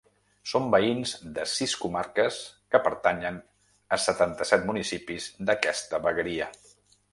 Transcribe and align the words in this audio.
Són 0.51 0.63
veïns 0.75 1.11
de 1.35 1.43
sis 1.51 1.75
comarques 1.81 2.39
que 2.75 2.81
pertanyen 2.87 3.39
a 3.97 4.01
setanta-set 4.07 4.67
municipis 4.73 5.31
d’aquesta 5.51 6.05
vegueria. 6.11 6.53